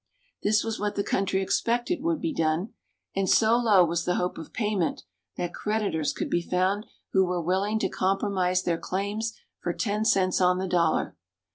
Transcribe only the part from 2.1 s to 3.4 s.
be done; and